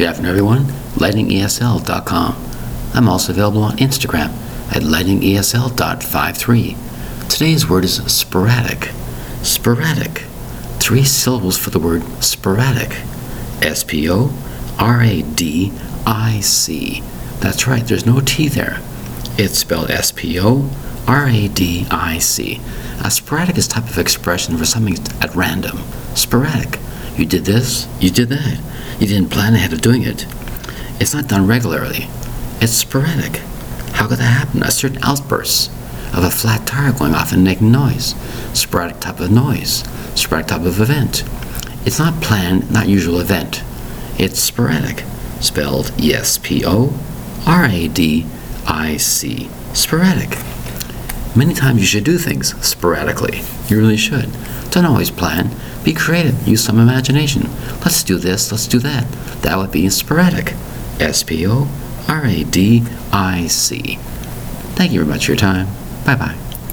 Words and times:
Good 0.00 0.10
afternoon, 0.10 0.30
everyone. 0.30 0.62
LightningESL.com. 0.94 2.36
I'm 2.94 3.08
also 3.08 3.32
available 3.32 3.64
on 3.64 3.76
Instagram 3.78 4.28
at 4.70 4.84
lightningesl.53. 4.84 7.28
Today's 7.28 7.68
word 7.68 7.84
is 7.84 7.96
sporadic. 8.04 8.92
Sporadic. 9.42 10.18
Three 10.78 11.02
syllables 11.02 11.58
for 11.58 11.70
the 11.70 11.80
word 11.80 12.04
sporadic. 12.22 12.92
S 13.60 13.82
P 13.82 14.08
O 14.08 14.30
R 14.78 15.02
A 15.02 15.22
D 15.22 15.72
I 16.06 16.38
C. 16.38 17.02
That's 17.40 17.66
right, 17.66 17.84
there's 17.84 18.06
no 18.06 18.20
T 18.20 18.46
there. 18.46 18.78
It's 19.36 19.58
spelled 19.58 19.90
S 19.90 20.12
P 20.12 20.38
O 20.38 20.70
R 21.08 21.26
A 21.26 21.48
D 21.48 21.88
I 21.90 22.20
C. 22.20 22.60
A 23.04 23.10
sporadic 23.10 23.58
is 23.58 23.66
type 23.66 23.90
of 23.90 23.98
expression 23.98 24.56
for 24.56 24.64
something 24.64 24.96
at 25.20 25.34
random. 25.34 25.78
Sporadic. 26.14 26.78
You 27.18 27.26
did 27.26 27.44
this, 27.44 27.88
you 28.00 28.10
did 28.10 28.28
that. 28.28 28.60
You 29.00 29.08
didn't 29.08 29.30
plan 29.30 29.54
ahead 29.54 29.72
of 29.72 29.80
doing 29.80 30.02
it. 30.04 30.24
It's 31.00 31.12
not 31.12 31.26
done 31.26 31.48
regularly. 31.48 32.08
It's 32.60 32.72
sporadic. 32.72 33.38
How 33.92 34.06
could 34.06 34.18
that 34.18 34.46
happen? 34.46 34.62
A 34.62 34.70
certain 34.70 35.02
outburst 35.02 35.70
of 36.14 36.22
a 36.22 36.30
flat 36.30 36.64
tire 36.64 36.92
going 36.92 37.14
off 37.14 37.32
and 37.32 37.42
making 37.42 37.72
noise. 37.72 38.14
Sporadic 38.54 39.00
type 39.00 39.18
of 39.18 39.32
noise. 39.32 39.82
Sporadic 40.14 40.46
type 40.46 40.60
of 40.60 40.80
event. 40.80 41.24
It's 41.84 41.98
not 41.98 42.22
planned, 42.22 42.70
not 42.70 42.88
usual 42.88 43.20
event. 43.20 43.64
It's 44.16 44.38
sporadic. 44.38 45.04
Spelled 45.40 45.92
E 46.00 46.14
S 46.14 46.38
P 46.38 46.64
O 46.64 46.92
R 47.46 47.64
A 47.64 47.88
D 47.88 48.26
I 48.66 48.96
C. 48.96 49.48
Sporadic. 49.72 50.38
Many 51.38 51.54
times 51.54 51.78
you 51.78 51.86
should 51.86 52.02
do 52.02 52.18
things 52.18 52.48
sporadically. 52.66 53.42
You 53.68 53.78
really 53.78 53.96
should. 53.96 54.28
Don't 54.72 54.84
always 54.84 55.08
plan. 55.08 55.54
Be 55.84 55.92
creative. 55.92 56.48
Use 56.48 56.64
some 56.64 56.80
imagination. 56.80 57.48
Let's 57.84 58.02
do 58.02 58.18
this, 58.18 58.50
let's 58.50 58.66
do 58.66 58.80
that. 58.80 59.06
That 59.42 59.56
would 59.56 59.70
be 59.70 59.88
sporadic. 59.88 60.54
S 60.98 61.22
P 61.22 61.46
O 61.46 61.68
R 62.08 62.26
A 62.26 62.42
D 62.42 62.82
I 63.12 63.46
C. 63.46 64.00
Thank 64.74 64.90
you 64.90 64.98
very 65.04 65.12
much 65.12 65.26
for 65.26 65.30
your 65.30 65.38
time. 65.38 65.68
Bye 66.04 66.16
bye. 66.16 66.47